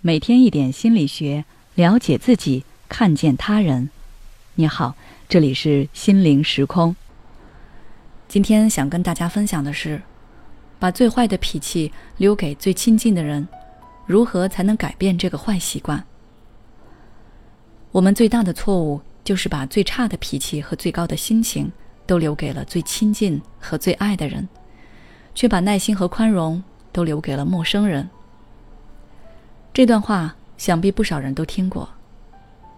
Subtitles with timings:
[0.00, 1.44] 每天一点心理学，
[1.74, 3.90] 了解自己，看见他人。
[4.54, 4.94] 你好，
[5.28, 6.94] 这里是心灵时空。
[8.28, 10.00] 今天想跟大家分享的是，
[10.78, 13.48] 把最坏的脾气留给最亲近的人，
[14.06, 16.04] 如何才能改变这个坏习惯？
[17.90, 21.72] 我们最大的错误就是把最差的脾气和最高的心情
[22.06, 24.48] 都留给了最亲近和最爱的人，
[25.34, 26.62] 却把耐心和宽容
[26.92, 28.08] 都留给了陌生人。
[29.72, 31.88] 这段话想必不少人都听过，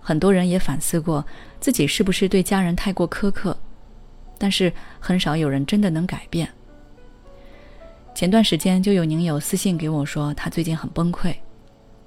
[0.00, 1.24] 很多人也反思过
[1.58, 3.56] 自己是不是对家人太过苛刻，
[4.36, 6.48] 但是很少有人真的能改变。
[8.14, 11.34] 前段时间就有宁友私信给我说，他最近很崩溃，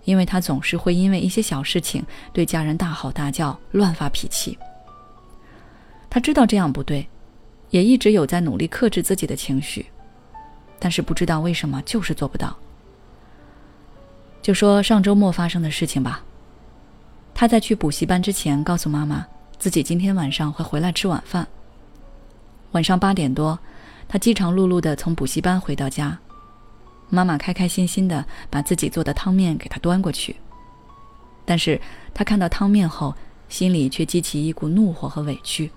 [0.03, 4.55] 因为他总是会因为一些小事情对家人大吼大叫、乱发脾气。
[6.11, 7.07] 他知道这样不对，
[7.71, 9.87] 也一直有在努力克制自己的情绪，
[10.77, 12.55] 但是不知道为什么就是做不到。
[14.45, 16.23] 就说上周末发生的事情吧。
[17.33, 19.25] 他在去补习班之前，告诉妈妈
[19.57, 21.47] 自己今天晚上会回来吃晚饭。
[22.73, 23.57] 晚上八点多，
[24.07, 26.19] 他饥肠辘辘的从补习班回到家，
[27.09, 30.35] 妈妈开开心心的把自己做的汤面给他端过去。
[31.43, 31.81] 但是
[32.13, 33.15] 他看到汤面后，
[33.49, 35.71] 心里却激起一股怒火和委屈，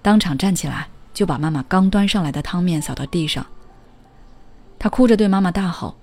[0.00, 3.46] 当场站起来就把妈妈刚端上来的汤面扫到地上。
[4.78, 5.94] 他哭着对妈妈大吼。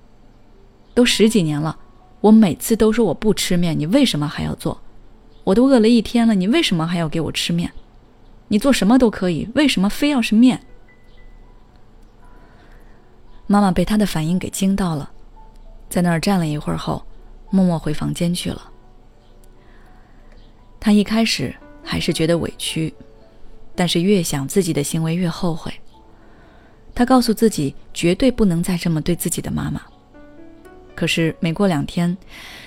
[0.94, 1.78] 都十几年了，
[2.22, 4.80] 我每次都说我不吃面，你为什么还要做？
[5.44, 7.72] 我都饿了一天了，你为什么还要给我吃面？
[8.48, 10.62] 你做什么都可以，为什么非要是面？
[13.48, 15.12] 妈妈被他的反应给惊到了，
[15.90, 17.04] 在那儿站了一会儿后，
[17.50, 18.72] 默默回房间去了。
[20.80, 22.94] 他一开始还是觉得委屈，
[23.76, 25.74] 但是越想自己的行为越后悔。
[26.96, 29.82] 他告诉自己，绝对不能再这么对自己的妈妈。
[30.96, 32.16] 可是没过两天，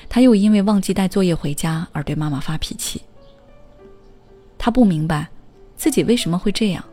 [0.09, 3.01] 他又因为忘记带作业回家而对妈妈发脾气。
[4.59, 5.29] 他不明白
[5.77, 6.85] 自己为什么会这样，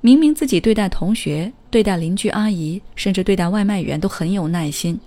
[0.00, 4.98] 明明自己对待同学、对待邻居阿姨，甚至对待外卖员都很有耐心，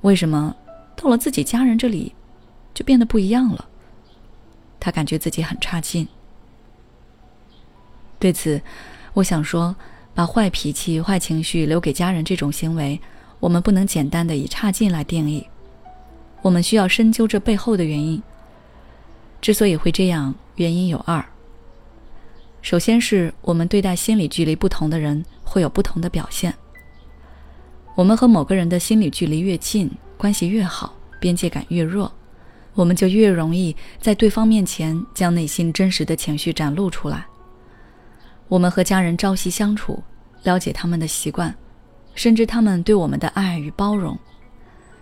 [0.00, 0.54] 为什么
[0.96, 2.14] 到了自己家人这里
[2.74, 3.68] 就变得不一样了？
[4.80, 6.06] 他感觉自己很差劲。
[8.18, 8.60] 对此，
[9.12, 9.76] 我想说，
[10.14, 13.00] 把坏脾气、坏情绪留给家人这种行为。
[13.40, 15.46] 我们不能简单的以差劲来定义，
[16.42, 18.22] 我们需要深究这背后的原因。
[19.40, 21.24] 之所以会这样，原因有二。
[22.60, 26.52] 首先是我们对待心理距离不同的人会有不同的表现。
[27.94, 32.12] 我们和某个人的心理距离越近，关系越好，边界感越弱，
[32.74, 37.26] 我们就越容易在对方面前将内心真实的情绪展露出来。
[38.48, 40.02] 我们和家人朝夕相处，
[40.42, 41.54] 了解他们的习惯。
[42.18, 44.18] 甚至他们对我们的爱与包容，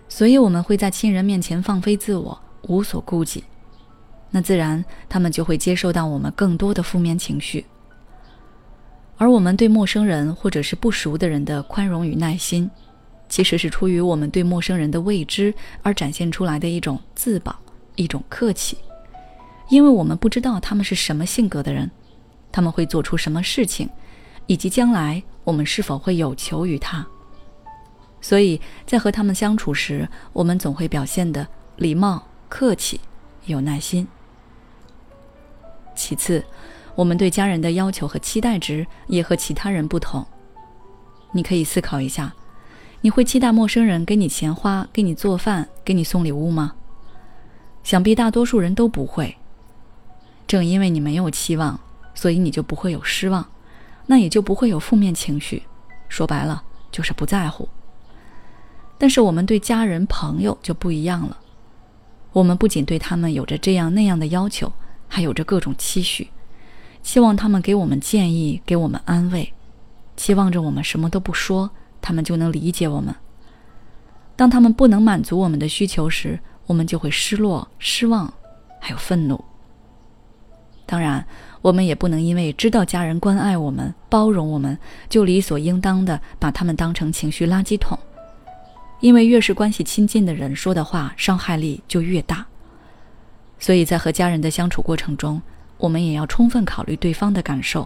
[0.07, 3.43] 所以我们会在亲人面前放飞自我，无所顾忌。
[4.29, 7.65] 那自然他们就会接受到我们更多的负面情绪。
[9.17, 12.69] 而我们对陌生人或者是不熟的人的宽容与耐心，
[13.27, 15.51] 其实是出于我们对陌生人的未知
[15.81, 17.55] 而展现出来的一种自保，
[17.95, 18.77] 一种客气。
[19.69, 21.89] 因为我们不知道他们是什么性格的人，
[22.51, 23.89] 他们会做出什么事情。
[24.47, 27.05] 以及将来我们是否会有求于他，
[28.19, 32.99] 所以在和他们相处时，我们总会表现的礼貌、客气、
[33.45, 34.07] 有耐心。
[35.95, 36.43] 其次，
[36.95, 40.25] 我们对家人的要求和期待值也和其他人不同。
[41.33, 42.33] 你可以思考一下，
[43.01, 46.73] 你会期待陌生人给你钱花、给你做饭、给你送礼物吗？
[47.83, 49.37] 想必大多数人都不会。
[50.45, 51.79] 正因为你没有期望，
[52.13, 53.45] 所以你就不会有失望。
[54.09, 55.63] 那也就不会有负面情绪，
[56.07, 57.67] 说白了就是不在乎。
[58.97, 61.37] 但是我们对家人朋友就不一样了，
[62.31, 64.71] 我们不仅对他们有着这样那样的要求，
[65.09, 66.29] 还有着各种期许，
[67.03, 69.53] 希望他们给我们建议，给我们安慰，
[70.15, 71.69] 期望着我们什么都不说，
[72.01, 73.13] 他们就能理解我们。
[74.37, 78.33] 当他们不能满足我们的需求时，我们就会失落、失望，
[78.79, 79.43] 还有愤怒。
[80.85, 81.27] 当然。
[81.67, 84.79] 我们也不能因为知道家人关爱我们、包容我们，
[85.09, 87.99] 就理所应当的把他们当成情绪垃圾桶。
[89.01, 92.45] 因为越是关系亲近的人说的话，伤害力就越大。
[93.59, 95.41] 所以在和家人的相处过程中，
[95.77, 97.85] 我们也要充分考虑对方的感受。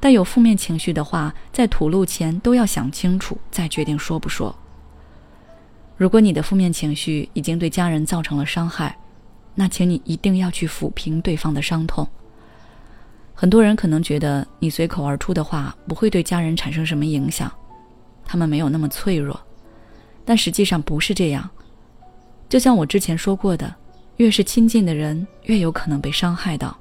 [0.00, 4.56] 带有负面情绪的话，在吐露前都要想清楚，再决定说不说。
[5.98, 8.96] 如果你的负面情绪已经对家人造成了伤害，
[9.54, 12.08] 那请你一定要去抚平对方的伤痛。
[13.38, 17.52] 很多人可能觉得你随口而出的话不会对家人产生什么影响，
[18.24, 19.38] 他们没有那么脆弱，
[20.24, 21.48] 但实际上不是这样。
[22.48, 23.72] 就像我之前说过的，
[24.16, 26.74] 越是亲近的人，越有可能被伤害到。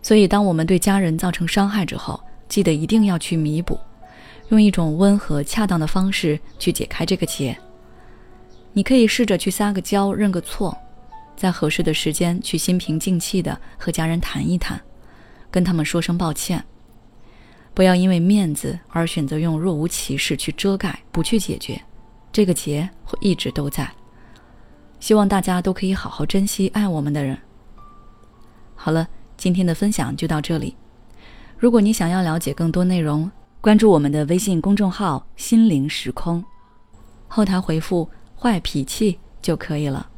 [0.00, 2.18] 所以，当我们对家人造成伤害之后，
[2.48, 3.78] 记得一定要去弥补，
[4.48, 7.54] 用一种温和恰当的方式去解开这个结。
[8.72, 10.74] 你可以试着去撒个娇，认个错，
[11.40, 14.78] 在合适的时间去心平静气静的和家人谈一谈，
[15.50, 16.62] 跟他们说声抱歉。
[17.72, 21.80] 不要因为面子而选择用若无其事去遮盖，不去解决，
[22.30, 23.90] 这个结会一直都在。
[24.98, 27.38] 希望大家都可以好好珍惜爱我们的人。
[28.74, 29.08] 好了，
[29.38, 30.76] 今天的分享就到这里。
[31.56, 33.30] 如果你想要了解更多内容，
[33.62, 36.44] 关注我们的微信公众号“心灵时空”，
[37.28, 38.06] 后台回复
[38.38, 40.09] “坏脾气”就可以了。